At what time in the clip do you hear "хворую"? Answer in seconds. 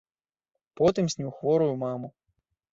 1.37-1.71